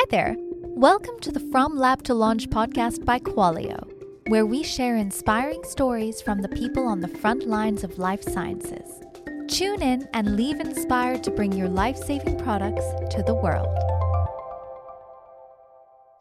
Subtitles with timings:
[0.00, 0.34] Hi there.
[0.78, 3.86] Welcome to the From Lab to Launch podcast by Qualio,
[4.28, 8.88] where we share inspiring stories from the people on the front lines of life sciences.
[9.48, 13.68] Tune in and leave inspired to bring your life saving products to the world.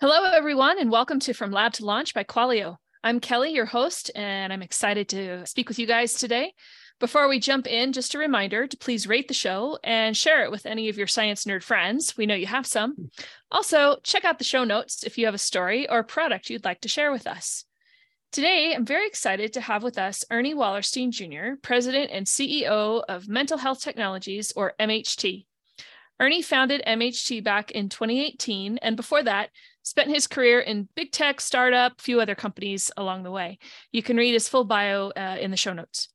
[0.01, 2.75] Hello, everyone, and welcome to From Lab to Launch by Qualio.
[3.01, 6.51] I'm Kelly, your host, and I'm excited to speak with you guys today.
[6.99, 10.51] Before we jump in, just a reminder to please rate the show and share it
[10.51, 12.17] with any of your science nerd friends.
[12.17, 13.09] We know you have some.
[13.49, 16.81] Also, check out the show notes if you have a story or product you'd like
[16.81, 17.63] to share with us.
[18.33, 23.29] Today, I'm very excited to have with us Ernie Wallerstein Jr., President and CEO of
[23.29, 25.45] Mental Health Technologies, or MHT.
[26.19, 29.51] Ernie founded MHT back in 2018, and before that,
[29.83, 33.57] spent his career in big tech, startup, a few other companies along the way.
[33.93, 36.09] You can read his full bio uh, in the show notes.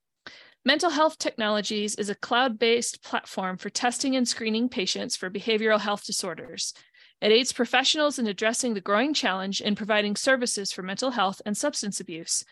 [0.66, 5.78] Mental Health Technologies is a cloud based platform for testing and screening patients for behavioral
[5.78, 6.72] health disorders.
[7.20, 11.54] It aids professionals in addressing the growing challenge in providing services for mental health and
[11.54, 12.46] substance abuse.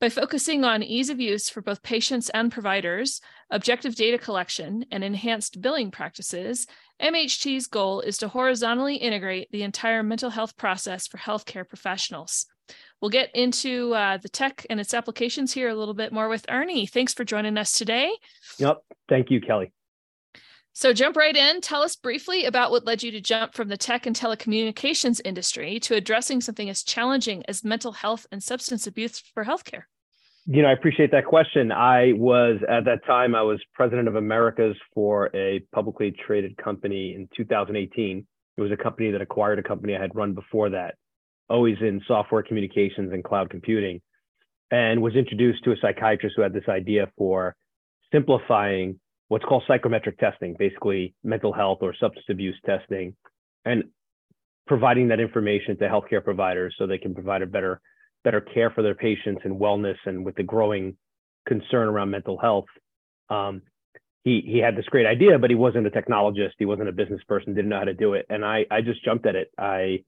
[0.00, 5.04] By focusing on ease of use for both patients and providers, objective data collection, and
[5.04, 6.66] enhanced billing practices,
[7.00, 12.46] MHT's goal is to horizontally integrate the entire mental health process for healthcare professionals.
[13.04, 16.46] We'll get into uh, the tech and its applications here a little bit more with
[16.48, 16.86] Ernie.
[16.86, 18.10] Thanks for joining us today.
[18.56, 18.78] Yep.
[19.10, 19.74] Thank you, Kelly.
[20.72, 21.60] So, jump right in.
[21.60, 25.78] Tell us briefly about what led you to jump from the tech and telecommunications industry
[25.80, 29.82] to addressing something as challenging as mental health and substance abuse for healthcare.
[30.46, 31.72] You know, I appreciate that question.
[31.72, 37.14] I was at that time, I was president of Americas for a publicly traded company
[37.14, 38.26] in 2018.
[38.56, 40.94] It was a company that acquired a company I had run before that
[41.48, 44.00] always in software communications and cloud computing,
[44.70, 47.54] and was introduced to a psychiatrist who had this idea for
[48.12, 53.14] simplifying what's called psychometric testing, basically mental health or substance abuse testing,
[53.64, 53.84] and
[54.66, 57.80] providing that information to healthcare providers so they can provide a better
[58.22, 60.96] better care for their patients and wellness and with the growing
[61.46, 62.64] concern around mental health.
[63.28, 63.60] Um,
[64.24, 66.52] he he had this great idea but he wasn't a technologist.
[66.58, 68.26] He wasn't a business person didn't know how to do it.
[68.30, 69.50] And i i just jumped at it.
[69.58, 70.04] I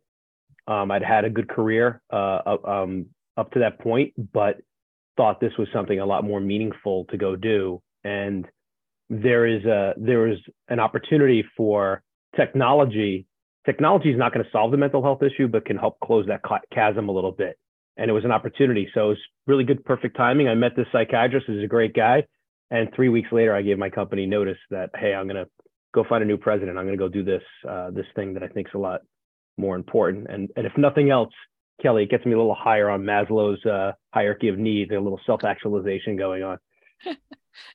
[0.67, 3.07] um, I'd had a good career uh, um,
[3.37, 4.57] up to that point, but
[5.17, 7.83] thought this was something a lot more meaningful to go do.
[8.05, 8.47] And
[9.09, 10.39] there is a there is
[10.69, 12.03] an opportunity for
[12.37, 13.27] technology.
[13.65, 16.41] Technology is not going to solve the mental health issue, but can help close that
[16.73, 17.59] chasm a little bit.
[17.97, 18.89] And it was an opportunity.
[18.95, 20.49] So it was really good, perfect timing.
[20.49, 21.47] I met this psychiatrist.
[21.49, 22.25] He's a great guy.
[22.71, 25.51] And three weeks later, I gave my company notice that, hey, I'm going to
[25.95, 26.79] go find a new president.
[26.79, 29.01] I'm going to go do this uh, this thing that I think is a lot
[29.57, 30.27] more important.
[30.29, 31.33] And, and if nothing else,
[31.83, 35.21] Kelly, it gets me a little higher on Maslow's uh, hierarchy of needs, a little
[35.27, 36.59] self-actualization going on.
[37.07, 37.15] oh,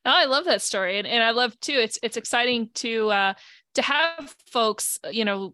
[0.06, 1.74] I love that story, and and I love too.
[1.74, 3.34] It's it's exciting to uh,
[3.76, 5.54] to have folks, you know,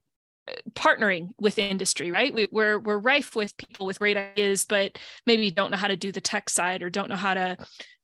[0.74, 2.34] partnering with industry, right?
[2.34, 5.98] We, we're we're rife with people with great ideas, but maybe don't know how to
[5.98, 7.58] do the tech side or don't know how to,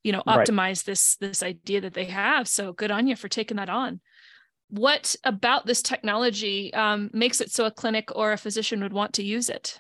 [0.04, 0.84] you know, optimize right.
[0.86, 2.48] this this idea that they have.
[2.48, 4.02] So good on you for taking that on
[4.74, 9.14] what about this technology um, makes it so a clinic or a physician would want
[9.14, 9.80] to use it?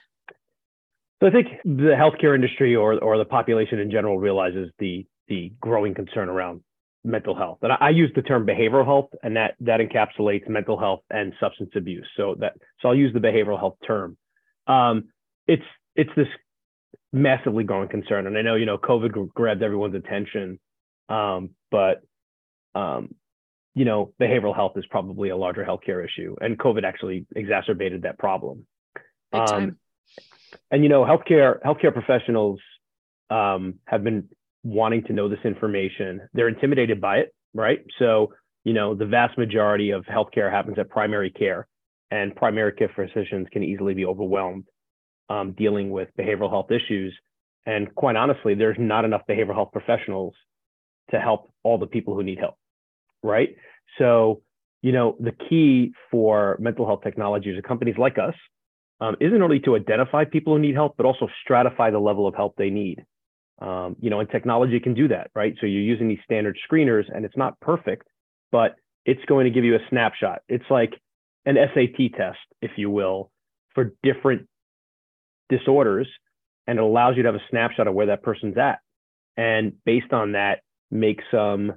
[1.20, 5.52] So I think the healthcare industry or or the population in general realizes the the
[5.59, 6.62] growing concern around
[7.03, 7.58] mental health.
[7.64, 11.34] And I, I use the term behavioral health, and that that encapsulates mental health and
[11.40, 12.08] substance abuse.
[12.16, 14.16] So that so I'll use the behavioral health term.
[14.68, 15.06] Um,
[15.48, 15.64] it's
[15.96, 16.28] it's this
[17.12, 20.59] massively growing concern, and I know you know COVID grabbed everyone's attention,
[21.09, 22.03] um, but
[22.76, 23.16] um,
[23.75, 28.19] you know, behavioral health is probably a larger healthcare issue, and COVID actually exacerbated that
[28.19, 28.66] problem.
[29.31, 29.78] Um,
[30.69, 32.59] and you know, healthcare healthcare professionals
[33.29, 34.29] um, have been
[34.63, 36.22] wanting to know this information.
[36.34, 37.79] They're intimidated by it, right?
[37.97, 41.67] So, you know, the vast majority of healthcare happens at primary care,
[42.11, 44.66] and primary care physicians can easily be overwhelmed
[45.29, 47.13] um, dealing with behavioral health issues.
[47.66, 50.35] And quite honestly, there's not enough behavioral health professionals
[51.11, 52.55] to help all the people who need help
[53.23, 53.56] right?
[53.97, 54.41] So,
[54.81, 58.35] you know, the key for mental health technologies or companies like us
[58.99, 62.35] um, isn't only to identify people who need help, but also stratify the level of
[62.35, 63.05] help they need.
[63.61, 65.55] Um, you know, and technology can do that, right?
[65.59, 68.08] So you're using these standard screeners, and it's not perfect,
[68.52, 68.75] but
[69.05, 70.41] it's going to give you a snapshot.
[70.49, 70.93] It's like
[71.46, 73.31] an SAT test, if you will,
[73.73, 74.47] for different
[75.49, 76.08] disorders,
[76.67, 78.79] and it allows you to have a snapshot of where that person's at,
[79.37, 80.61] and based on that,
[80.91, 81.73] make some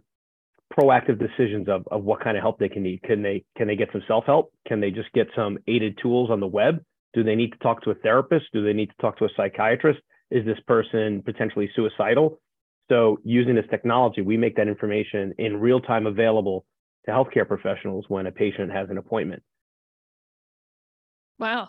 [0.73, 3.03] proactive decisions of, of what kind of help they can need.
[3.03, 4.53] Can they can they get some self help?
[4.67, 6.83] Can they just get some aided tools on the web?
[7.15, 8.47] Do they need to talk to a therapist?
[8.53, 10.01] Do they need to talk to a psychiatrist?
[10.31, 12.41] Is this person potentially suicidal?
[12.89, 16.65] So using this technology, we make that information in real time available
[17.07, 19.43] to healthcare professionals when a patient has an appointment.
[21.39, 21.69] Wow.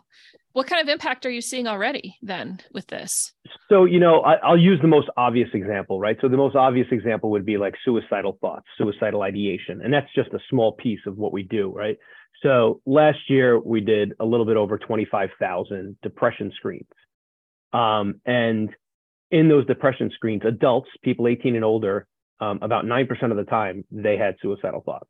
[0.54, 3.34] What kind of impact are you seeing already then with this?
[3.69, 6.18] So, you know, I, will use the most obvious example, right?
[6.22, 9.81] So, the most obvious example would be like suicidal thoughts, suicidal ideation.
[9.84, 11.98] And that's just a small piece of what we do, right?
[12.42, 16.88] So, last year we did a little bit over 25,000 depression screens.
[17.74, 18.69] Um, and
[19.30, 22.08] in those depression screens, adults, people 18 and older,
[22.40, 25.10] um, about 9% of the time, they had suicidal thoughts.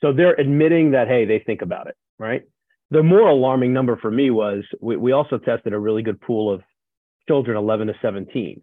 [0.00, 2.42] So, they're admitting that, hey, they think about it, right?
[2.90, 6.52] The more alarming number for me was we, we also tested a really good pool
[6.52, 6.62] of
[7.28, 8.62] children 11 to 17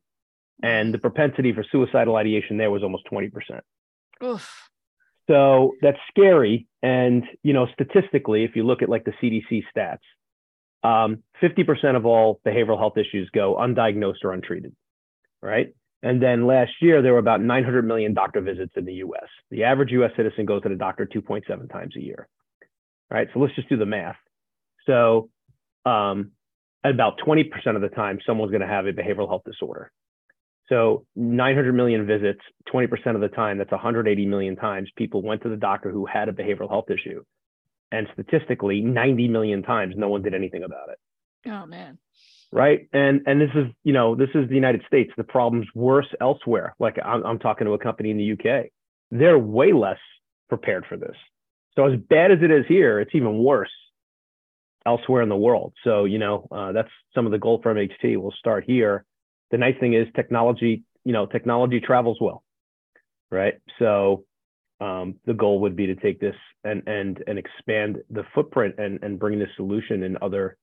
[0.61, 3.31] and the propensity for suicidal ideation there was almost 20%
[4.23, 4.69] Oof.
[5.27, 9.99] so that's scary and you know statistically if you look at like the cdc stats
[10.85, 14.75] um, 50% of all behavioral health issues go undiagnosed or untreated
[15.43, 15.75] right?
[16.01, 19.63] And then last year there were about 900 million doctor visits in the us the
[19.63, 22.27] average us citizen goes to the doctor 2.7 times a year
[23.13, 23.27] right?
[23.33, 24.17] So let's just do the math.
[24.85, 25.29] So
[25.85, 26.31] um,
[26.83, 27.45] about 20%
[27.75, 29.91] of the time, someone's going to have a behavioral health disorder.
[30.67, 32.39] So 900 million visits,
[32.73, 36.27] 20% of the time, that's 180 million times people went to the doctor who had
[36.27, 37.23] a behavioral health issue.
[37.91, 41.49] And statistically, 90 million times, no one did anything about it.
[41.49, 41.99] Oh man.
[42.51, 42.87] Right.
[42.93, 45.11] And and this is, you know, this is the United States.
[45.17, 46.75] The problem's worse elsewhere.
[46.79, 48.67] Like I'm, I'm talking to a company in the UK.
[49.11, 49.99] They're way less
[50.49, 51.15] prepared for this.
[51.75, 53.71] So as bad as it is here, it's even worse
[54.85, 55.73] elsewhere in the world.
[55.83, 58.17] So you know uh, that's some of the goal for MHT.
[58.17, 59.05] We'll start here.
[59.51, 60.83] The nice thing is technology.
[61.05, 62.43] You know, technology travels well,
[63.31, 63.55] right?
[63.79, 64.25] So
[64.79, 69.01] um, the goal would be to take this and and and expand the footprint and
[69.03, 70.57] and bring this solution in other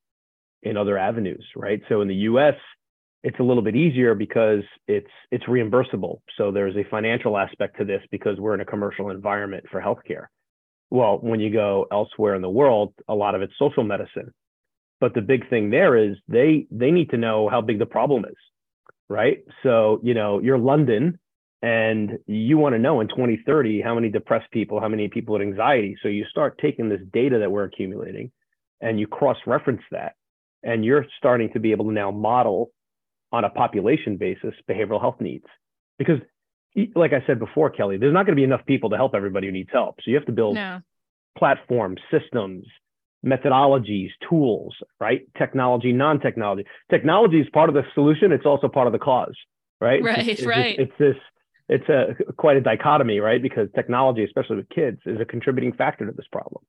[0.62, 1.80] in other avenues, right?
[1.88, 2.54] So in the U.S.
[3.22, 6.20] It's a little bit easier because it's it's reimbursable.
[6.38, 10.28] So there's a financial aspect to this because we're in a commercial environment for healthcare
[10.90, 14.32] well, when you go elsewhere in the world, a lot of it's social medicine.
[15.00, 18.24] But the big thing there is they they need to know how big the problem
[18.24, 18.36] is,
[19.08, 19.38] right?
[19.62, 21.18] So, you know, you're London
[21.62, 25.42] and you want to know in 2030 how many depressed people, how many people with
[25.42, 25.96] anxiety.
[26.02, 28.30] So you start taking this data that we're accumulating
[28.80, 30.14] and you cross-reference that
[30.62, 32.70] and you're starting to be able to now model
[33.32, 35.44] on a population basis behavioral health needs
[35.98, 36.18] because
[36.94, 39.46] like I said before, Kelly, there's not going to be enough people to help everybody
[39.46, 39.96] who needs help.
[40.02, 40.80] So you have to build no.
[41.36, 42.64] platforms, systems,
[43.24, 45.22] methodologies, tools, right?
[45.36, 46.64] Technology, non-technology.
[46.90, 48.32] Technology is part of the solution.
[48.32, 49.36] It's also part of the cause,
[49.80, 50.02] right?
[50.02, 50.78] Right, it's, right.
[50.78, 51.16] It's, this.
[51.68, 53.40] It's a quite a dichotomy, right?
[53.40, 56.64] Because technology, especially with kids, is a contributing factor to this problem.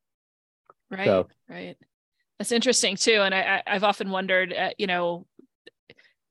[0.91, 1.05] Right.
[1.05, 1.77] So, right.
[2.37, 5.27] That's interesting too, and I, I've often wondered, uh, you know,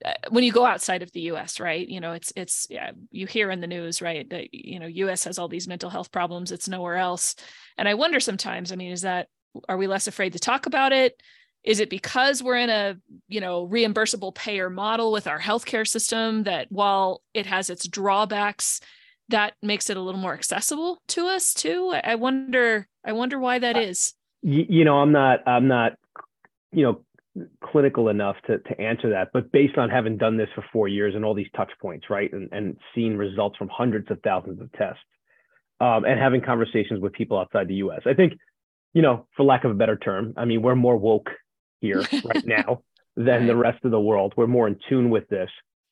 [0.05, 1.87] Uh, when you go outside of the US, right?
[1.87, 5.25] You know, it's it's yeah, you hear in the news, right, that you know, US
[5.25, 7.35] has all these mental health problems, it's nowhere else.
[7.77, 9.29] And I wonder sometimes, I mean, is that
[9.69, 11.21] are we less afraid to talk about it?
[11.63, 12.97] Is it because we're in a,
[13.29, 18.81] you know, reimbursable payer model with our healthcare system that while it has its drawbacks,
[19.29, 21.93] that makes it a little more accessible to us too?
[22.03, 24.15] I wonder I wonder why that is.
[24.43, 25.93] You know, I'm not I'm not
[26.73, 27.05] you know
[27.63, 31.15] clinical enough to, to answer that, but based on having done this for four years
[31.15, 34.71] and all these touch points, right, and, and seen results from hundreds of thousands of
[34.73, 35.03] tests,
[35.81, 38.35] um, and having conversations with people outside the U.S., I think,
[38.93, 41.31] you know, for lack of a better term, I mean, we're more woke
[41.81, 42.83] here right now
[43.17, 44.35] than the rest of the world.
[44.37, 45.51] We're more in tune with this.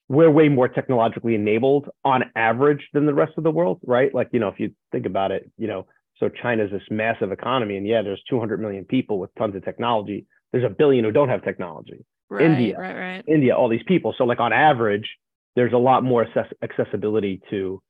[0.08, 4.12] We're way more technologically enabled on average than the rest of the world, right?
[4.14, 5.86] Like, you know, if you think about it, you know,
[6.18, 10.26] so China's this massive economy, and yeah, there's 200 million people with tons of technology
[10.52, 12.04] there's a billion who don't have technology.
[12.30, 13.24] Right, India, right, right.
[13.26, 14.14] India, all these people.
[14.16, 15.08] So like on average,
[15.56, 17.82] there's a lot more access- accessibility to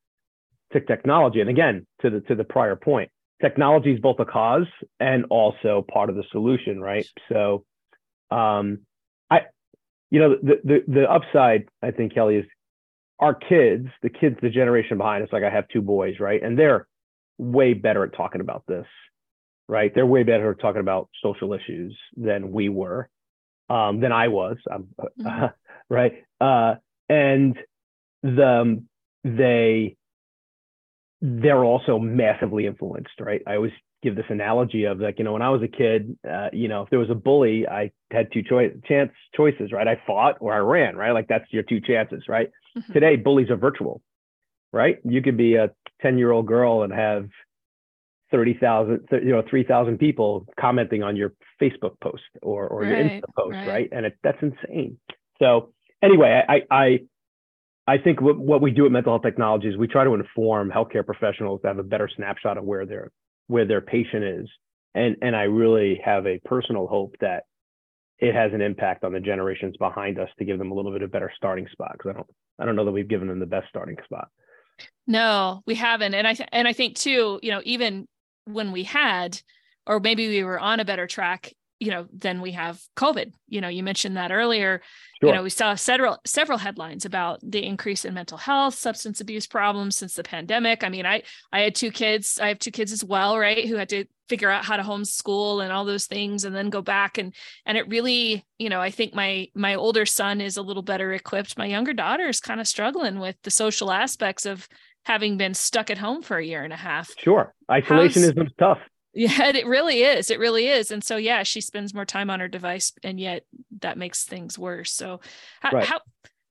[0.72, 1.40] to technology.
[1.40, 3.10] And again, to the to the prior point,
[3.40, 4.66] technology is both a cause
[5.00, 7.06] and also part of the solution, right?
[7.30, 7.64] So,
[8.30, 8.80] um,
[9.30, 9.42] I,
[10.10, 12.46] you know, the the the upside, I think, Kelly, is
[13.18, 15.30] our kids, the kids, the generation behind us.
[15.32, 16.86] Like I have two boys, right, and they're
[17.38, 18.86] way better at talking about this
[19.68, 19.92] right?
[19.94, 23.08] They're way better talking about social issues than we were,
[23.68, 25.46] um, than I was, um, mm-hmm.
[25.90, 26.24] right?
[26.40, 26.76] Uh,
[27.08, 27.56] and
[28.22, 28.88] the um,
[29.24, 29.96] they
[31.20, 33.42] they're also massively influenced, right?
[33.46, 33.72] I always
[34.02, 36.82] give this analogy of like, you know, when I was a kid, uh, you know,
[36.82, 39.88] if there was a bully, I had two choice chance choices, right?
[39.88, 41.10] I fought or I ran, right?
[41.10, 42.50] Like that's your two chances, right?
[42.76, 42.92] Mm-hmm.
[42.92, 44.00] Today, bullies are virtual,
[44.72, 44.98] right?
[45.04, 45.70] You could be a
[46.02, 47.28] 10 year old girl and have
[48.30, 53.22] 30,000, you know, 3,000 people commenting on your Facebook post or, or right, your Insta
[53.36, 53.68] post, right?
[53.68, 53.88] right?
[53.92, 54.98] And it, that's insane.
[55.38, 56.98] So anyway, I, I,
[57.86, 61.04] I think what, what we do at Mental Health Technologies, we try to inform healthcare
[61.04, 63.10] professionals to have a better snapshot of where their,
[63.46, 64.48] where their patient is.
[64.94, 67.44] And, and I really have a personal hope that
[68.18, 71.02] it has an impact on the generations behind us to give them a little bit
[71.02, 72.26] of better starting spot because I don't
[72.58, 74.28] I don't know that we've given them the best starting spot.
[75.06, 76.14] No, we haven't.
[76.14, 78.06] And I th- and I think too, you know, even
[78.52, 79.40] when we had
[79.86, 83.32] or maybe we were on a better track, you know, than we have COVID.
[83.48, 84.82] You know, you mentioned that earlier.
[85.20, 85.30] Sure.
[85.30, 89.46] You know, we saw several several headlines about the increase in mental health, substance abuse
[89.46, 90.84] problems since the pandemic.
[90.84, 92.38] I mean, I I had two kids.
[92.40, 93.66] I have two kids as well, right?
[93.66, 96.82] Who had to figure out how to homeschool and all those things and then go
[96.82, 100.62] back and and it really you know i think my my older son is a
[100.62, 104.68] little better equipped my younger daughter is kind of struggling with the social aspects of
[105.08, 108.78] having been stuck at home for a year and a half sure Isolationism is tough
[109.14, 110.30] yeah, it really is.
[110.30, 110.92] It really is.
[110.92, 113.44] And so, yeah, she spends more time on her device, and yet
[113.80, 114.92] that makes things worse.
[114.92, 115.20] So,
[115.60, 115.84] how right.
[115.84, 116.00] how,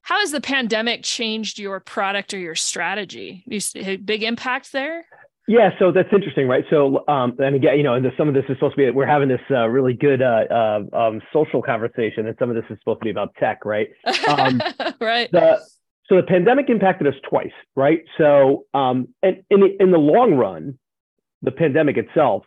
[0.01, 3.43] how has the pandemic changed your product or your strategy?
[3.45, 5.05] You big impact there.
[5.49, 6.65] Yeah, so that's interesting, right?
[6.69, 9.05] So, um, and again, you know, and some of this is supposed to be we're
[9.05, 12.77] having this uh, really good uh, uh, um, social conversation, and some of this is
[12.79, 13.87] supposed to be about tech, right?
[14.27, 14.61] Um,
[14.99, 15.31] right.
[15.31, 15.61] The,
[16.07, 18.03] so the pandemic impacted us twice, right?
[18.17, 20.79] So, um, and in the, in the long run,
[21.41, 22.43] the pandemic itself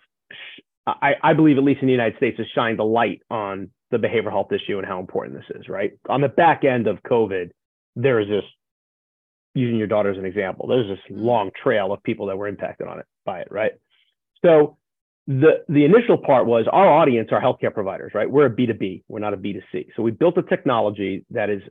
[0.87, 3.99] I, I believe, at least in the United States, has shined a light on the
[3.99, 5.93] behavioral health issue and how important this is, right?
[6.09, 7.51] On the back end of COVID,
[7.97, 8.45] there is this,
[9.55, 11.25] using your daughter as an example, there's this mm-hmm.
[11.25, 13.73] long trail of people that were impacted on it by it, right?
[14.45, 14.79] So
[15.27, 18.31] the the initial part was our audience are healthcare providers, right?
[18.31, 19.89] We're a B2B, we're not a B2C.
[19.95, 21.63] So we built a technology that is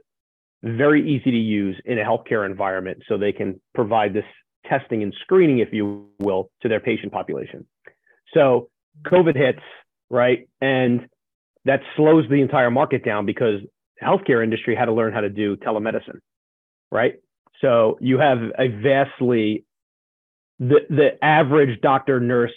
[0.64, 4.26] very easy to use in a healthcare environment so they can provide this
[4.66, 7.66] testing and screening, if you will, to their patient population.
[8.34, 8.70] So
[9.08, 9.62] COVID hits,
[10.10, 10.48] right?
[10.62, 11.08] And
[11.66, 13.62] that slows the entire market down because
[14.02, 16.20] healthcare industry had to learn how to do telemedicine,
[16.92, 17.16] right?
[17.62, 19.66] So you have a vastly
[20.60, 22.52] the the average doctor, nurse,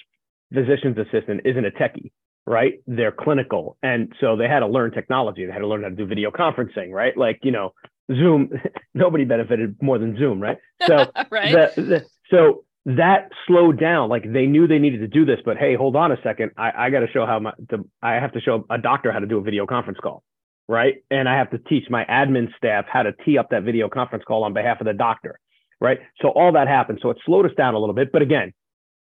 [0.53, 2.11] physician's assistant isn't a techie,
[2.47, 2.75] right?
[2.87, 5.47] They're clinical, and so they had to learn technology.
[5.47, 7.17] They had to learn how to do video conferencing, right?
[7.17, 7.73] Like you know,
[8.09, 8.51] Zoom.
[8.95, 10.59] nobody benefited more than Zoom, right?
[10.87, 11.75] So right.
[11.77, 14.09] The, the, so that slowed down.
[14.09, 16.53] Like they knew they needed to do this, but hey, hold on a second.
[16.57, 19.21] I, I got to show how my, the, I have to show a doctor how
[19.21, 20.23] to do a video conference call,
[20.69, 20.97] right?
[21.11, 24.25] And I have to teach my admin staff how to tee up that video conference
[24.27, 25.39] call on behalf of the doctor,
[25.81, 26.01] right?
[26.21, 26.99] So all that happened.
[27.03, 28.53] So it slowed us down a little bit, but again,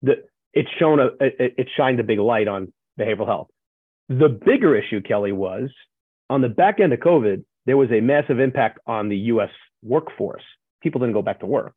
[0.02, 3.48] the it's shown a it, it shined a big light on behavioral health.
[4.10, 5.70] The bigger issue, Kelly, was
[6.30, 9.50] on the back end of COVID, there was a massive impact on the U.S.
[9.84, 10.44] workforce.
[10.82, 11.74] People didn't go back to work.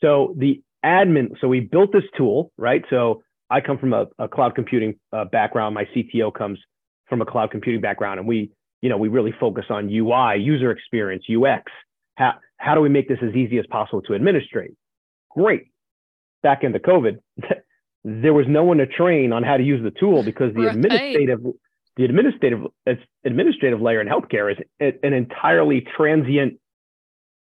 [0.00, 1.32] So the admin.
[1.40, 2.84] So we built this tool, right?
[2.90, 5.74] So I come from a, a cloud computing uh, background.
[5.74, 6.58] My CTO comes
[7.08, 8.50] from a cloud computing background, and we,
[8.82, 11.70] you know, we really focus on UI, user experience, UX.
[12.16, 14.72] How how do we make this as easy as possible to administrate?
[15.30, 15.68] Great.
[16.42, 17.18] Back into COVID,
[18.04, 20.74] there was no one to train on how to use the tool because the right.
[20.74, 21.40] administrative
[21.96, 22.60] the administrative
[23.24, 24.58] administrative layer in healthcare is
[25.02, 26.58] an entirely transient,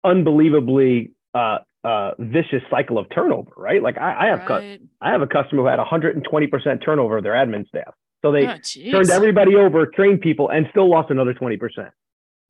[0.03, 3.83] unbelievably uh, uh, vicious cycle of turnover, right?
[3.83, 4.81] Like I, I have right.
[5.01, 7.93] I have a customer who had 120% turnover of their admin staff.
[8.21, 8.57] So they oh,
[8.91, 11.57] turned everybody over, trained people, and still lost another 20%.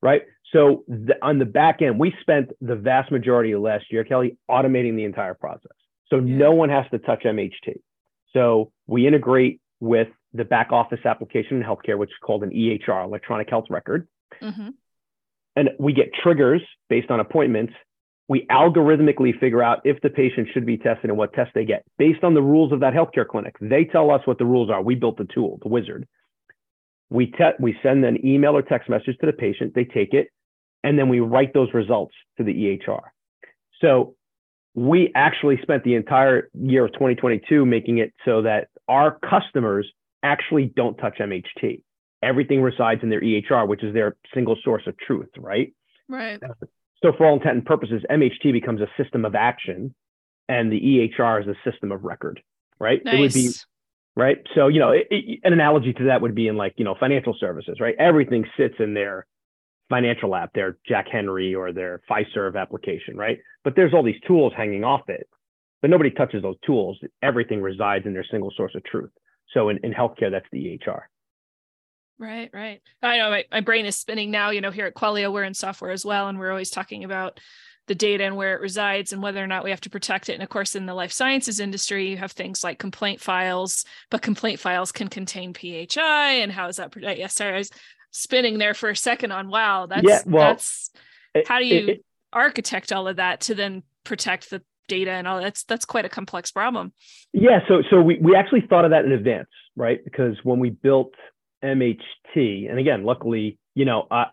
[0.02, 0.24] Right.
[0.52, 4.38] So the, on the back end, we spent the vast majority of last year, Kelly,
[4.50, 5.72] automating the entire process.
[6.10, 6.38] So yeah.
[6.38, 7.82] no one has to touch MHT.
[8.34, 13.04] So we integrate with the back office application in healthcare, which is called an EHR,
[13.04, 14.08] electronic health record.
[14.42, 14.70] Mm-hmm.
[15.56, 17.74] And we get triggers based on appointments
[18.30, 21.84] we algorithmically figure out if the patient should be tested and what test they get
[21.98, 23.56] based on the rules of that healthcare clinic.
[23.60, 24.82] They tell us what the rules are.
[24.82, 26.08] We built the tool, the wizard.
[27.10, 30.28] We, te- we send an email or text message to the patient, they take it,
[30.84, 33.02] and then we write those results to the EHR.
[33.82, 34.14] So
[34.76, 39.88] we actually spent the entire year of 2022 making it so that our customers
[40.24, 41.82] actually don't touch MHT.
[42.22, 45.74] Everything resides in their EHR, which is their single source of truth, right?
[46.08, 46.42] Right.
[47.02, 49.96] So for all intent and purposes, MHT becomes a system of action
[50.50, 52.42] and the EHR is a system of record,
[52.80, 53.04] right?
[53.06, 53.14] Nice.
[53.14, 53.50] It would be
[54.16, 54.38] right.
[54.56, 56.96] So, you know, it, it, an analogy to that would be in like, you know,
[57.00, 57.96] financial services, right?
[57.98, 59.26] Everything sits in their
[59.90, 63.40] financial app, their Jack Henry or their Fiserv application, right?
[63.64, 65.28] But there's all these tools hanging off it,
[65.82, 66.98] but nobody touches those tools.
[67.22, 69.12] Everything resides in their single source of truth.
[69.54, 71.02] So in, in healthcare, that's the EHR.
[72.20, 72.82] Right, right.
[73.02, 74.50] I know my, my brain is spinning now.
[74.50, 77.40] You know, here at Qualio, we're in software as well, and we're always talking about
[77.88, 80.34] the data and where it resides and whether or not we have to protect it.
[80.34, 84.22] And of course, in the life sciences industry, you have things like complaint files, but
[84.22, 86.34] complaint files can contain PHI.
[86.42, 86.94] And how is that?
[86.96, 87.72] Yes, yeah, sorry, I was
[88.12, 89.86] spinning there for a second on wow.
[89.86, 90.92] That's yeah, well, that's
[91.48, 95.28] how do you it, it, architect all of that to then protect the data and
[95.28, 96.92] all that's that's quite a complex problem.
[97.34, 100.04] Yeah, so so we we actually thought of that in advance, right?
[100.04, 101.14] Because when we built
[101.64, 104.26] MHT, and again, luckily, you know, uh,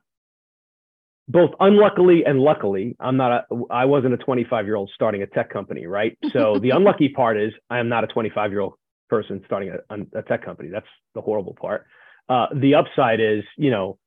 [1.29, 5.27] both unluckily and luckily, I'm not a, I wasn't a 25 year old starting a
[5.27, 6.17] tech company, right?
[6.33, 8.75] So the unlucky part is I am not a 25 year old
[9.09, 10.69] person starting a, a, tech company.
[10.69, 11.87] That's the horrible part.
[12.29, 13.99] Uh, the upside is, you know,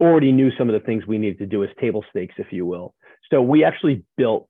[0.00, 2.66] already knew some of the things we needed to do as table stakes, if you
[2.66, 2.94] will.
[3.30, 4.48] So we actually built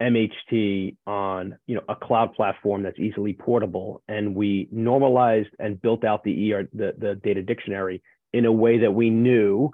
[0.00, 6.04] MHT on, you know, a cloud platform that's easily portable, and we normalized and built
[6.04, 8.02] out the ER, the, the data dictionary
[8.32, 9.70] in a way that we knew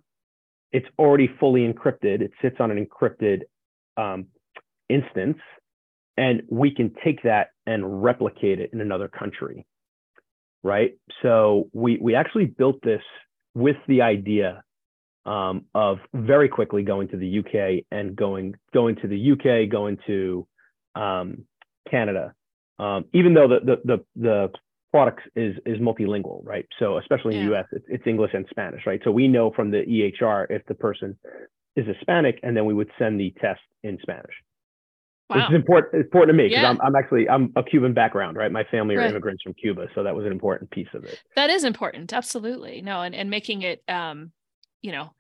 [0.73, 2.21] it's already fully encrypted.
[2.21, 3.43] It sits on an encrypted
[3.97, 4.27] um,
[4.89, 5.39] instance,
[6.17, 9.67] and we can take that and replicate it in another country,
[10.69, 10.93] right?
[11.23, 13.03] So we we actually built this
[13.55, 14.63] with the idea
[15.25, 19.99] um, of very quickly going to the UK and going going to the UK, going
[20.07, 20.47] to
[20.95, 21.45] um,
[21.91, 22.35] Canada.
[22.79, 24.51] Um, even though the, the the the
[24.93, 26.67] product is is multilingual, right?
[26.79, 27.49] So especially in yeah.
[27.49, 29.01] the US, it's, it's, English and Spanish, right?
[29.05, 31.19] So we know from the EHR if the person
[31.77, 34.35] is Hispanic, and then we would send the test in Spanish.
[35.29, 35.37] Wow.
[35.37, 36.71] Which is important important to me because yeah.
[36.71, 38.51] I'm, I'm actually I'm a Cuban background, right?
[38.51, 39.11] My family are right.
[39.11, 41.21] immigrants from Cuba, so that was an important piece of it.
[41.37, 42.81] That is important, absolutely.
[42.81, 44.33] No, and and making it um,
[44.81, 45.13] you know,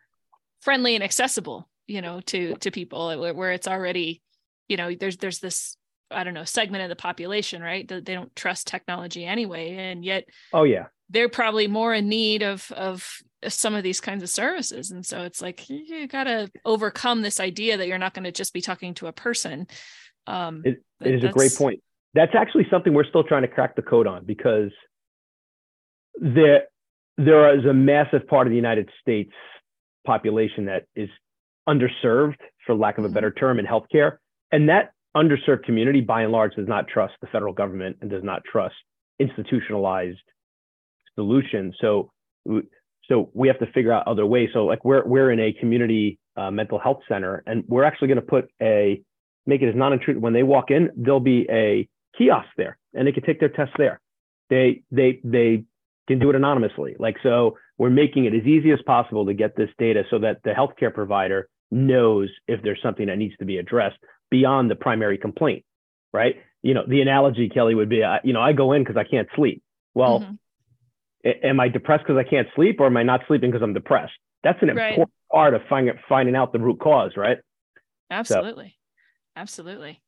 [0.61, 4.23] friendly and accessible, you know, to to people where, where it's already,
[4.67, 5.77] you know, there's there's this
[6.11, 7.87] I don't know, segment of the population, right?
[7.87, 9.75] That They don't trust technology anyway.
[9.77, 13.07] And yet, oh, yeah, they're probably more in need of, of
[13.47, 14.91] some of these kinds of services.
[14.91, 18.33] And so it's like, you got to overcome this idea that you're not going to
[18.33, 19.67] just be talking to a person.
[20.29, 21.81] Um, it, it is a great point.
[22.15, 24.71] That's actually something we're still trying to crack the code on because
[26.21, 26.65] there,
[27.17, 29.33] there is a massive part of the United States
[30.07, 31.09] population that is
[31.69, 33.15] underserved, for lack of a mm-hmm.
[33.15, 34.19] better term, in healthcare.
[34.53, 38.25] And that underserved community, by and large, does not trust the federal government and does
[38.25, 38.75] not trust
[39.19, 40.19] institutionalized
[41.15, 41.75] solutions.
[41.81, 42.11] So,
[43.09, 44.51] so we have to figure out other ways.
[44.53, 48.21] So, like we're we're in a community uh, mental health center, and we're actually going
[48.21, 49.03] to put a
[49.49, 50.23] make it as non-intrusive.
[50.23, 53.75] When they walk in, there'll be a kiosk there, and they can take their tests
[53.79, 54.01] there.
[54.51, 55.65] They they they
[56.07, 56.95] can do it anonymously.
[56.99, 60.43] Like so, we're making it as easy as possible to get this data so that
[60.45, 63.99] the healthcare provider knows if there's something that needs to be addressed
[64.31, 65.65] beyond the primary complaint,
[66.13, 66.37] right?
[66.63, 69.29] You know, the analogy, Kelly, would be, you know, I go in because I can't
[69.37, 69.63] sleep.
[69.95, 71.31] Well, mm-hmm.
[71.45, 74.13] am I depressed because I can't sleep or am I not sleeping because I'm depressed?
[74.43, 74.91] That's an right.
[74.91, 77.39] important part of finding, finding out the root cause, right?
[78.11, 78.69] Absolutely.
[78.69, 78.78] So.
[79.38, 80.03] Absolutely.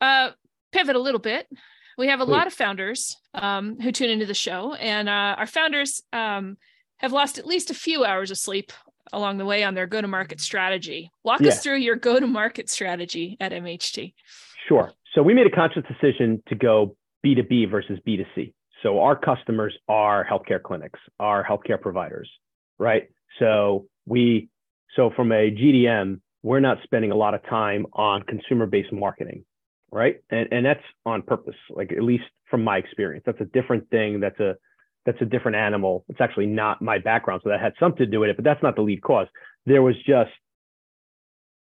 [0.00, 0.30] Uh,
[0.72, 1.46] pivot a little bit.
[1.98, 5.46] We have a lot of founders um, who tune into the show, and uh, our
[5.46, 6.56] founders um,
[6.96, 8.72] have lost at least a few hours of sleep
[9.12, 11.10] along the way on their go to market strategy.
[11.22, 11.48] Walk yeah.
[11.48, 14.14] us through your go to market strategy at MHT.
[14.66, 14.90] Sure.
[15.14, 18.54] So we made a conscious decision to go B2B versus B2C.
[18.82, 22.30] So our customers are healthcare clinics, are healthcare providers,
[22.78, 23.10] right?
[23.38, 24.48] So we,
[24.96, 29.44] so from a GTM, we're not spending a lot of time on consumer based marketing,
[29.90, 30.16] right?
[30.30, 33.24] And, and that's on purpose, like at least from my experience.
[33.24, 34.20] That's a different thing.
[34.20, 34.56] That's a
[35.04, 36.04] that's a different animal.
[36.08, 38.62] It's actually not my background, so that had something to do with it, but that's
[38.62, 39.26] not the lead cause.
[39.66, 40.30] There was just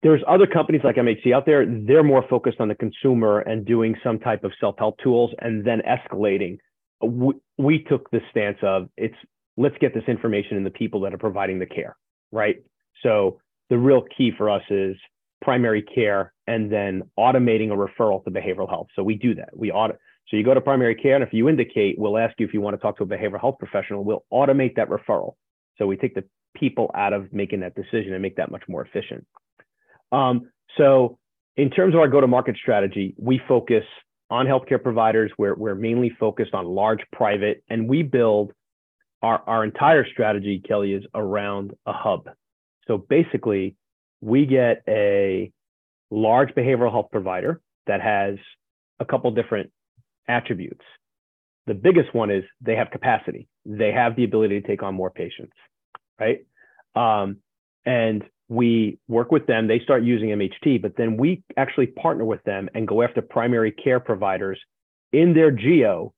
[0.02, 1.64] there's other companies like mhc out there.
[1.64, 5.80] They're more focused on the consumer and doing some type of self-help tools and then
[5.88, 6.58] escalating.
[7.00, 9.14] We, we took the stance of it's
[9.56, 11.96] let's get this information in the people that are providing the care,
[12.32, 12.56] right?
[13.02, 13.40] So
[13.72, 14.94] the real key for us is
[15.40, 18.88] primary care and then automating a referral to behavioral health.
[18.94, 19.48] So we do that.
[19.56, 22.46] We audit so you go to primary care, and if you indicate, we'll ask you
[22.46, 24.04] if you want to talk to a behavioral health professional.
[24.04, 25.34] We'll automate that referral.
[25.76, 28.82] So we take the people out of making that decision and make that much more
[28.84, 29.26] efficient.
[30.10, 31.18] Um, so
[31.56, 33.84] in terms of our go-to-market strategy, we focus
[34.30, 35.30] on healthcare providers.
[35.36, 38.52] We're, we're mainly focused on large private, and we build
[39.22, 42.28] our, our entire strategy, Kelly, is around a hub.
[42.86, 43.76] So basically,
[44.20, 45.52] we get a
[46.10, 48.36] large behavioral health provider that has
[49.00, 49.70] a couple different
[50.28, 50.84] attributes.
[51.66, 53.48] The biggest one is they have capacity.
[53.64, 55.54] They have the ability to take on more patients,
[56.18, 56.44] right?
[56.94, 57.38] Um,
[57.84, 59.66] and we work with them.
[59.66, 63.72] They start using MHT, but then we actually partner with them and go after primary
[63.72, 64.58] care providers
[65.12, 66.12] in their geo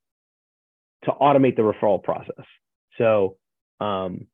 [1.05, 2.45] to automate the referral process.
[2.97, 3.37] So,
[3.79, 4.27] um,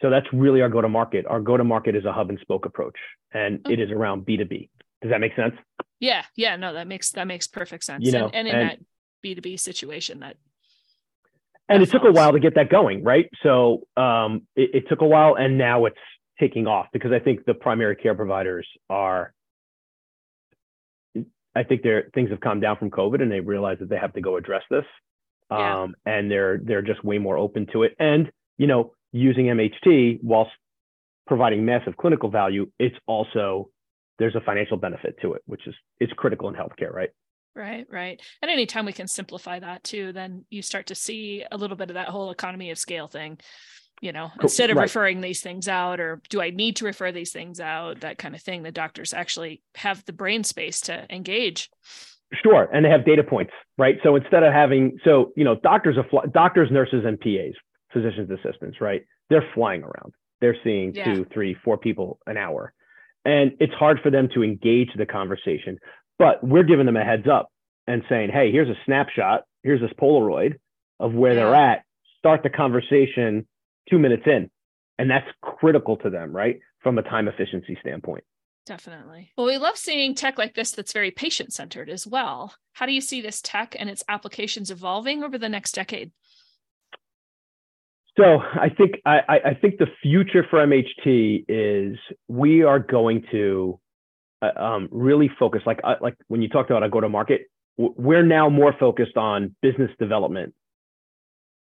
[0.00, 1.26] so that's really our go-to-market.
[1.26, 2.96] Our go-to-market is a hub and spoke approach,
[3.32, 4.68] and it is around B2B.
[5.02, 5.54] Does that make sense?
[6.00, 8.04] Yeah, yeah, no, that makes that makes perfect sense.
[8.04, 8.78] You know, and, and in and, that
[9.24, 10.36] b2b situation that
[11.68, 15.00] and it took a while to get that going right so um, it, it, took
[15.00, 15.96] a while and now it's
[16.40, 19.32] taking off because i think the primary care providers are
[21.54, 24.12] i think their things have calmed down from covid and they realize that they have
[24.12, 24.84] to go address this
[25.50, 25.82] yeah.
[25.82, 30.20] um, and they're they're just way more open to it and you know, using MHT
[30.22, 30.50] whilst
[31.26, 33.70] providing massive clinical value, it's also
[34.18, 37.10] there's a financial benefit to it, which is it's critical in healthcare, right?
[37.54, 38.20] Right, right.
[38.40, 41.90] And anytime we can simplify that too, then you start to see a little bit
[41.90, 43.38] of that whole economy of scale thing.
[44.00, 44.84] You know, instead of right.
[44.84, 48.36] referring these things out, or do I need to refer these things out, that kind
[48.36, 51.68] of thing, the doctors actually have the brain space to engage.
[52.44, 53.96] Sure, and they have data points, right?
[54.04, 55.96] So instead of having, so you know, doctors
[56.32, 57.54] doctors, nurses, and PAs,
[57.92, 59.04] physicians assistants, right?
[59.30, 60.12] They're flying around.
[60.40, 61.12] They're seeing yeah.
[61.12, 62.72] two, three, four people an hour,
[63.24, 65.78] and it's hard for them to engage the conversation.
[66.18, 67.50] But we're giving them a heads up
[67.86, 70.56] and saying, hey, here's a snapshot, here's this Polaroid
[71.00, 71.44] of where yeah.
[71.44, 71.82] they're at.
[72.18, 73.46] Start the conversation
[73.88, 74.50] two minutes in.
[74.98, 76.58] And that's critical to them, right?
[76.82, 78.24] From a time efficiency standpoint.
[78.66, 79.32] Definitely.
[79.36, 82.54] Well, we love seeing tech like this that's very patient centered as well.
[82.72, 86.12] How do you see this tech and its applications evolving over the next decade?
[88.18, 93.78] So I think I, I think the future for MHT is we are going to
[94.42, 97.42] uh, um, really focus like uh, like when you talked about a go to market
[97.76, 100.52] we're now more focused on business development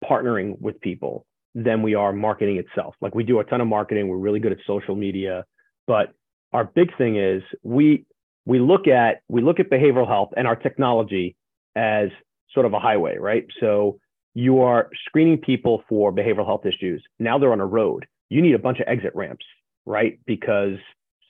[0.08, 2.94] partnering with people than we are marketing itself.
[3.02, 5.46] Like we do a ton of marketing we're really good at social media
[5.88, 6.14] but
[6.52, 8.06] our big thing is we
[8.46, 11.36] we look at we look at behavioral health and our technology
[11.76, 12.10] as
[12.52, 13.46] sort of a highway right?
[13.60, 13.98] So
[14.34, 18.56] you are screening people for behavioral health issues now they're on a road you need
[18.56, 19.46] a bunch of exit ramps
[19.86, 20.78] right because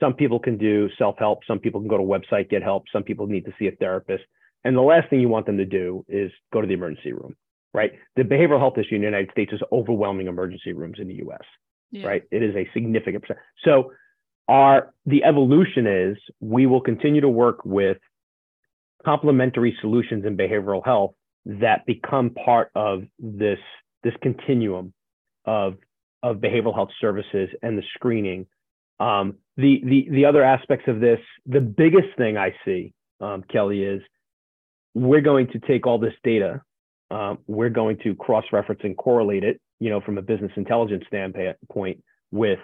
[0.04, 1.40] some people can do self help.
[1.48, 2.84] Some people can go to a website, get help.
[2.92, 4.24] Some people need to see a therapist.
[4.66, 7.36] And the last thing you want them to do is go to the emergency room,
[7.74, 7.94] right?
[8.16, 11.42] The behavioral health issue in the United States is overwhelming emergency rooms in the US,
[11.92, 12.06] yeah.
[12.06, 12.24] right?
[12.32, 13.40] It is a significant percent.
[13.64, 13.92] So,
[14.50, 17.98] our the evolution is we will continue to work with
[19.06, 21.14] complementary solutions in behavioral health
[21.46, 23.60] that become part of this
[24.04, 24.94] this continuum
[25.46, 25.76] of
[26.22, 28.48] of behavioral health services and the screening.
[29.00, 33.84] Um, the the the other aspects of this, the biggest thing I see, um, Kelly,
[33.84, 34.02] is
[34.94, 36.62] we're going to take all this data,
[37.12, 42.04] um, we're going to cross-reference and correlate it, you know, from a business intelligence standpoint
[42.32, 42.60] with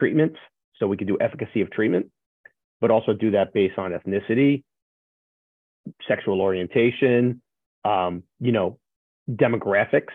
[0.00, 0.38] treatments,
[0.78, 2.10] so we can do efficacy of treatment,
[2.80, 4.64] but also do that based on ethnicity,
[6.08, 7.40] sexual orientation,
[7.86, 8.78] um, you know,
[9.30, 10.14] demographics,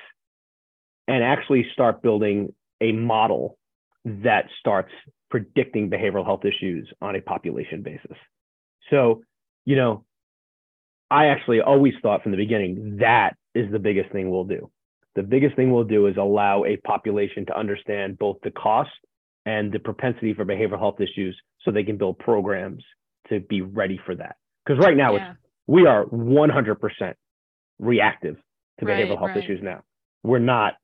[1.08, 3.58] and actually start building a model
[4.06, 4.92] that starts
[5.30, 8.18] predicting behavioral health issues on a population basis.
[8.90, 9.22] So,
[9.66, 10.04] you know,
[11.10, 14.70] I actually always thought from the beginning that is the biggest thing we'll do.
[15.16, 18.92] The biggest thing we'll do is allow a population to understand both the cost
[19.46, 22.84] and the propensity for behavioral health issues so they can build programs
[23.30, 24.36] to be ready for that.
[24.66, 25.32] Because right now yeah.
[25.32, 27.14] it's we are 100%
[27.82, 28.38] reactive
[28.80, 29.44] to right, behavioral health right.
[29.44, 29.82] issues now.
[30.24, 30.76] We're not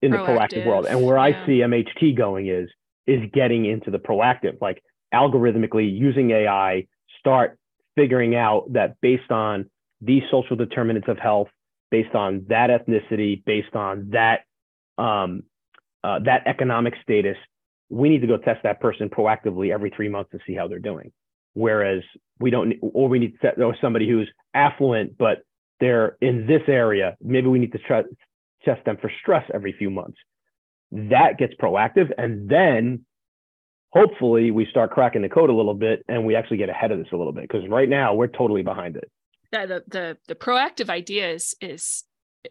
[0.00, 0.26] in proactive.
[0.26, 0.86] the proactive world.
[0.86, 1.42] And where yeah.
[1.42, 2.70] I see MHT going is
[3.06, 6.86] is getting into the proactive, like algorithmically using AI,
[7.18, 7.58] start
[7.96, 9.68] figuring out that based on
[10.00, 11.48] these social determinants of health,
[11.90, 14.40] based on that ethnicity, based on that
[14.96, 15.42] um,
[16.04, 17.36] uh, that economic status,
[17.90, 20.78] we need to go test that person proactively every three months to see how they're
[20.78, 21.12] doing.
[21.54, 22.02] Whereas
[22.38, 25.42] we don't, or we need to know somebody who's affluent, but
[25.80, 27.16] they're in this area.
[27.20, 28.02] Maybe we need to try,
[28.64, 30.18] test them for stress every few months.
[30.92, 33.04] That gets proactive and then
[33.92, 36.98] hopefully we start cracking the code a little bit and we actually get ahead of
[36.98, 39.10] this a little bit because right now we're totally behind it.
[39.52, 42.04] Yeah the the, the proactive idea is is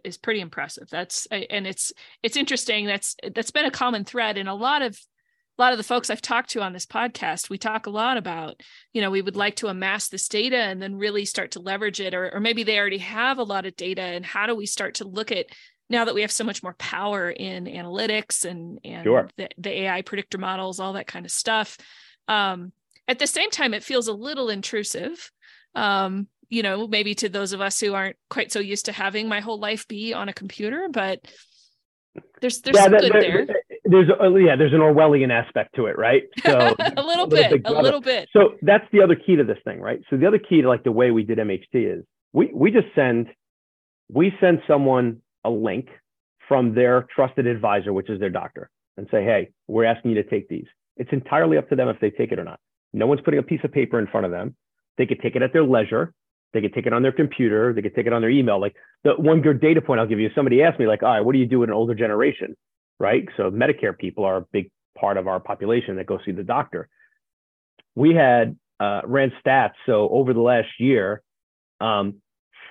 [0.04, 0.90] is pretty impressive.
[0.90, 1.92] That's and it's
[2.24, 2.86] it's interesting.
[2.86, 5.00] That's that's been a common thread in a lot of
[5.60, 8.16] a lot of the folks I've talked to on this podcast, we talk a lot
[8.16, 8.62] about,
[8.94, 12.00] you know, we would like to amass this data and then really start to leverage
[12.00, 14.02] it, or, or maybe they already have a lot of data.
[14.02, 15.48] And how do we start to look at
[15.90, 19.30] now that we have so much more power in analytics and and sure.
[19.36, 21.78] the, the AI predictor models, all that kind of stuff.
[22.30, 22.72] Um,
[23.08, 25.30] at the same time, it feels a little intrusive.
[25.76, 29.28] Um, you know, maybe to those of us who aren't quite so used to having
[29.28, 31.20] my whole life be on a computer, but
[32.40, 33.56] there's there's yeah, some good there, there.
[33.90, 36.24] There's a, yeah, there's an Orwellian aspect to it, right?
[36.46, 38.30] So a little bit, a little bit.
[38.34, 40.00] So that's the other key to this thing, right?
[40.10, 42.88] So the other key to like the way we did MHT is we we just
[42.94, 43.28] send
[44.12, 45.88] we send someone a link
[46.48, 50.30] from their trusted advisor, which is their doctor, and say, hey, we're asking you to
[50.30, 50.66] take these.
[50.98, 52.60] It's entirely up to them if they take it or not.
[52.92, 54.56] No one's putting a piece of paper in front of them.
[54.98, 56.14] They could take it at their leisure.
[56.54, 57.74] They could take it on their computer.
[57.74, 58.60] They could take it on their email.
[58.60, 61.22] Like the one good data point I'll give you, somebody asked me, like, all right,
[61.22, 62.56] what do you do with an older generation?
[63.00, 63.28] Right.
[63.38, 66.90] So Medicare people are a big part of our population that go see the doctor.
[67.96, 69.74] We had uh, ran stats.
[69.86, 71.22] So over the last year,
[71.80, 72.16] um,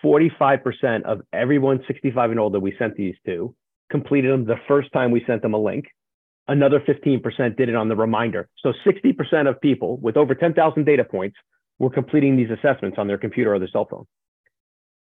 [0.04, 3.54] 45% of everyone 65 and older we sent these to
[3.90, 5.86] completed them the first time we sent them a link.
[6.46, 8.48] Another 15% did it on the reminder.
[8.60, 11.36] So 60% of people with over 10,000 data points
[11.78, 14.06] were completing these assessments on their computer or their cell phone.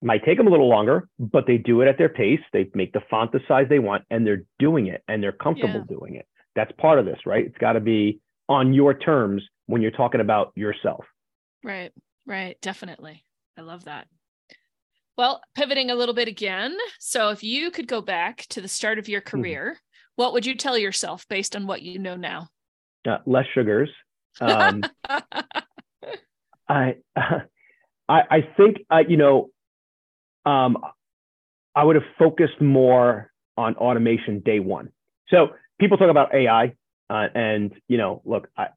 [0.02, 2.42] Might take them a little longer, but they do it at their pace.
[2.54, 5.86] They make the font the size they want and they're doing it and they're comfortable
[5.90, 5.96] yeah.
[5.98, 6.28] doing it.
[6.56, 7.46] That's part of this, right?
[7.46, 11.06] It's got to be on your terms when you're talking about yourself.
[11.64, 11.92] Right,
[12.28, 12.58] right.
[12.62, 13.24] Definitely.
[13.58, 14.08] I love that.
[15.18, 16.78] Well, pivoting a little bit again.
[17.00, 19.30] So, if you could go back to the start of your hmm.
[19.30, 20.14] career, mm-hmm.
[20.18, 22.50] what would you tell yourself based on what you know now?
[23.08, 23.90] Uh, less sugars.
[24.42, 24.84] Um,
[26.68, 27.42] I, I,
[28.08, 29.50] I think, uh, you know,
[30.46, 30.78] um,
[31.76, 34.90] I would have focused more on automation day one.
[35.30, 36.74] So people talk about AI,
[37.10, 38.68] uh, and you know, look, I,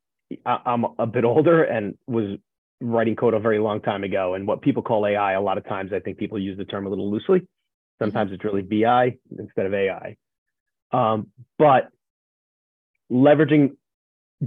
[0.45, 2.39] I'm a bit older and was
[2.81, 4.35] writing code a very long time ago.
[4.35, 6.87] And what people call AI, a lot of times I think people use the term
[6.87, 7.47] a little loosely.
[8.01, 10.17] Sometimes it's really BI instead of AI.
[10.93, 11.29] Um,
[11.59, 11.89] but
[13.11, 13.77] leveraging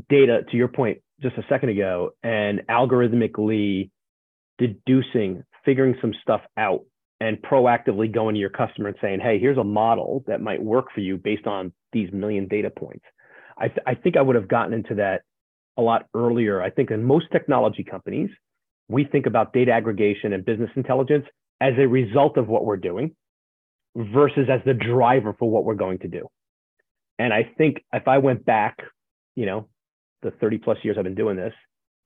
[0.09, 3.89] data, to your point just a second ago, and algorithmically
[4.57, 6.81] deducing, figuring some stuff out,
[7.21, 10.87] and proactively going to your customer and saying, hey, here's a model that might work
[10.91, 13.05] for you based on these million data points.
[13.59, 15.21] I, th- I think I would have gotten into that
[15.77, 16.63] a lot earlier.
[16.63, 18.31] I think in most technology companies,
[18.89, 21.25] we think about data aggregation and business intelligence
[21.61, 23.15] as a result of what we're doing
[23.95, 26.27] versus as the driver for what we're going to do.
[27.19, 28.79] And I think if I went back,
[29.35, 29.67] you know,
[30.23, 31.53] the 30 plus years I've been doing this,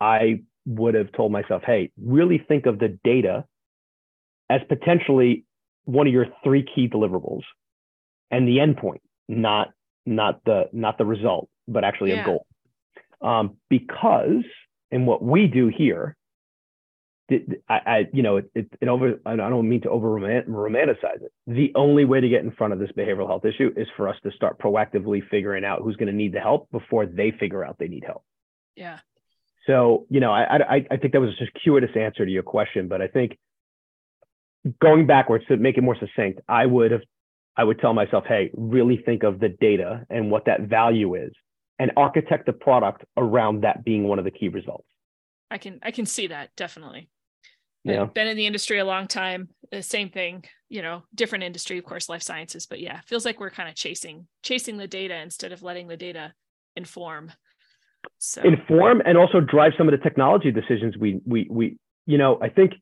[0.02, 3.46] I would have told myself, hey, really think of the data
[4.50, 5.46] as potentially
[5.86, 7.44] one of your three key deliverables
[8.32, 9.70] and the endpoint, not
[10.06, 12.24] not the not the result, but actually yeah.
[12.24, 12.46] a goal
[13.22, 14.44] um, because
[14.92, 16.16] in what we do here,
[17.32, 19.20] I, I, you know, it, it, it, over.
[19.26, 21.34] I don't mean to over romanticize it.
[21.48, 24.16] The only way to get in front of this behavioral health issue is for us
[24.24, 27.78] to start proactively figuring out who's going to need the help before they figure out
[27.80, 28.24] they need help.
[28.76, 29.00] Yeah.
[29.66, 32.88] So, you know, I, I, I think that was a circuitous answer to your question,
[32.88, 33.40] but I think
[34.82, 37.02] going backwards to make it more succinct, I would have,
[37.58, 41.32] I would tell myself, hey, really think of the data and what that value is
[41.80, 44.88] and architect the product around that being one of the key results.
[45.52, 47.10] I can I can see that definitely.
[47.84, 48.04] Yeah.
[48.04, 49.50] I've been in the industry a long time.
[49.72, 53.40] The same thing, you know, different industry, of course, life sciences, but yeah, feels like
[53.40, 56.34] we're kind of chasing chasing the data instead of letting the data
[56.76, 57.32] inform.
[58.18, 62.40] So inform and also drive some of the technology decisions we we we you know,
[62.42, 62.74] I think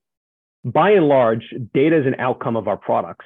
[0.65, 3.25] by and large, data is an outcome of our products.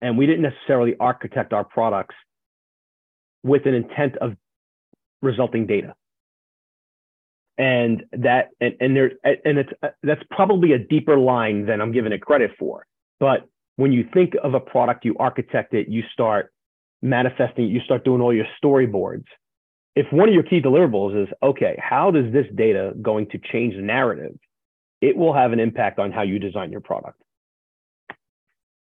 [0.00, 2.14] And we didn't necessarily architect our products
[3.42, 4.36] with an intent of
[5.22, 5.94] resulting data.
[7.56, 9.70] And that and, and there and it's
[10.04, 12.86] that's probably a deeper line than i'm giving it credit for.
[13.18, 16.52] But when you think of a product you architect it you start
[17.02, 19.24] manifesting you start doing all your storyboards.
[19.96, 23.74] If one of your key deliverables is okay how does this data going to change
[23.74, 24.38] the narrative
[25.00, 27.20] it will have an impact on how you design your product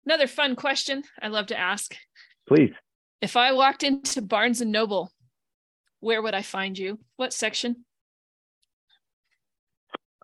[0.06, 1.96] another fun question i love to ask
[2.46, 2.72] please
[3.20, 5.12] if i walked into barnes and noble
[6.00, 6.98] where would I find you?
[7.16, 7.84] What section?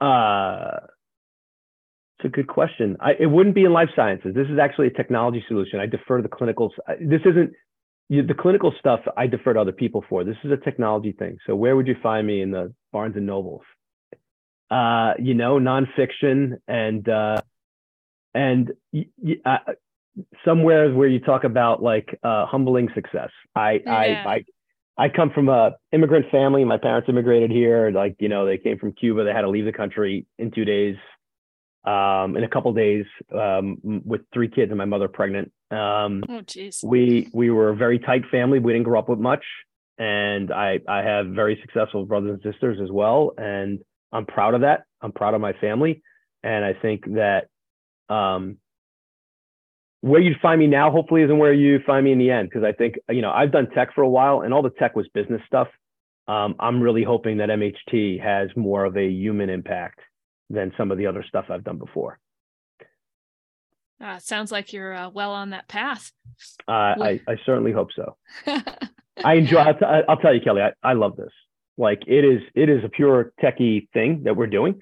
[0.01, 0.79] Uh,
[2.19, 2.97] it's a good question.
[3.01, 4.35] I, it wouldn't be in life sciences.
[4.35, 5.81] This is actually a technology solution.
[5.81, 6.73] I defer to the clinical.
[7.01, 7.53] This isn't
[8.09, 9.01] you, the clinical stuff.
[9.17, 10.25] I defer to other people for.
[10.25, 11.39] This is a technology thing.
[11.47, 13.63] So where would you find me in the Barnes and Nobles?
[14.71, 17.41] Uh, you know, nonfiction and uh,
[18.35, 18.73] and
[19.45, 19.59] uh,
[20.45, 23.31] somewhere where you talk about like uh, humbling success.
[23.55, 24.25] I, yeah.
[24.27, 24.45] I I
[24.97, 26.65] I come from a immigrant family.
[26.65, 27.91] My parents immigrated here.
[27.91, 29.25] Like, you know, they came from Cuba.
[29.25, 30.97] They had to leave the country in two days,
[31.85, 35.53] um, in a couple days, um, with three kids and my mother pregnant.
[35.71, 36.85] Um, oh, jeez.
[36.85, 38.61] We we were a very tight family.
[38.61, 39.45] We didn't grow up with much,
[39.99, 43.81] and I I have very successful brothers and sisters as well, and
[44.15, 44.85] I'm proud of that.
[45.03, 46.03] I'm proud of my family,
[46.43, 47.49] and I think that
[48.09, 48.59] um,
[50.01, 52.49] where you'd find me now hopefully isn't where you find me in the end.
[52.49, 54.95] Because i think you know i've done tech for a while and all the tech
[54.95, 55.69] was business stuff.
[56.29, 60.01] Um, i'm really hoping that mht has more of a human impact
[60.51, 62.19] than some of the other stuff i've done before.
[64.01, 66.13] Uh, sounds like you're uh, well on that path.
[66.69, 68.17] Uh, I, I certainly hope so.
[69.25, 71.33] I enjoy I'll, t- I'll tell you kelly I, I love this
[71.77, 74.81] like it is it is a pure techie thing that we're doing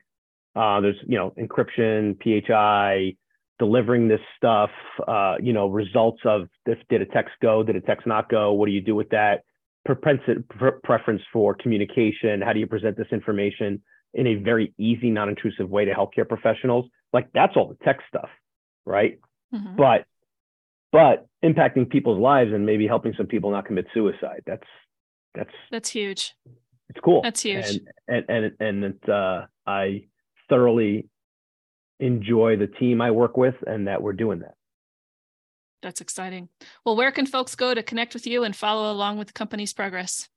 [0.55, 3.17] uh, there's you know encryption phi
[3.63, 4.71] delivering this stuff,
[5.07, 8.53] uh, you know, results of this, did a text go, did a text not go?
[8.53, 9.45] What do you do with that?
[9.85, 10.43] Propensity,
[10.83, 12.41] preference for communication.
[12.41, 13.81] How do you present this information
[14.15, 16.87] in a very easy, non-intrusive way to healthcare professionals?
[17.13, 18.31] Like that's all the tech stuff,
[18.85, 19.21] right?
[19.55, 19.77] Mm-hmm.
[19.77, 20.07] But
[20.91, 24.43] but impacting people's lives and maybe helping some people not commit suicide.
[24.45, 24.67] That's
[25.37, 26.35] that's that's huge.
[26.95, 27.23] It's cool.
[27.23, 27.81] That's huge.
[28.07, 30.05] And and and, and it, uh, I
[30.49, 31.09] thoroughly
[32.01, 34.55] enjoy the team I work with and that we're doing that.
[35.81, 36.49] That's exciting.
[36.85, 39.73] Well, where can folks go to connect with you and follow along with the company's
[39.73, 40.29] progress?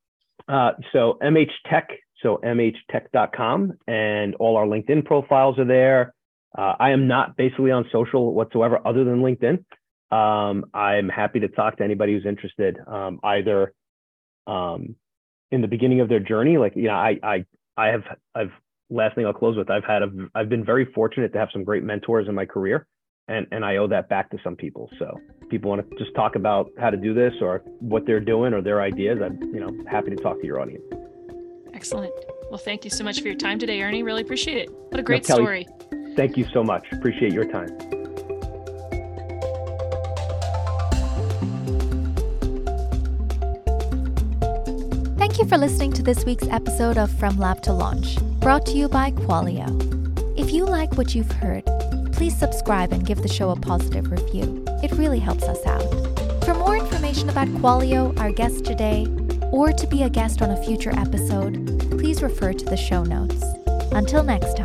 [0.47, 1.89] Uh, so MH Tech,
[2.21, 6.13] so mhtech.com, and all our LinkedIn profiles are there.
[6.57, 9.65] Uh, I am not basically on social whatsoever other than LinkedIn.
[10.15, 13.73] Um, I'm happy to talk to anybody who's interested, um, either
[14.47, 14.95] um,
[15.51, 16.57] in the beginning of their journey.
[16.57, 17.45] Like, you know, I, I,
[17.77, 18.03] I have,
[18.33, 18.51] I've,
[18.89, 21.63] last thing I'll close with, I've had, a, I've been very fortunate to have some
[21.63, 22.87] great mentors in my career
[23.27, 24.89] and, and I owe that back to some people.
[24.99, 28.53] So people want to just talk about how to do this or what they're doing
[28.53, 29.19] or their ideas.
[29.23, 30.83] I'm, you know, happy to talk to your audience.
[31.73, 32.13] Excellent.
[32.49, 34.03] Well, thank you so much for your time today, Ernie.
[34.03, 34.71] Really appreciate it.
[34.71, 35.67] What a great no, Kelly, story.
[36.15, 36.85] Thank you so much.
[36.91, 38.04] Appreciate your time.
[45.45, 48.87] You for listening to this week's episode of From Lab to Launch, brought to you
[48.87, 49.69] by Qualio.
[50.39, 51.63] If you like what you've heard,
[52.13, 54.63] please subscribe and give the show a positive review.
[54.81, 55.83] It really helps us out.
[56.45, 59.05] For more information about Qualio, our guest today,
[59.51, 61.53] or to be a guest on a future episode,
[61.91, 63.43] please refer to the show notes.
[63.91, 64.64] Until next time.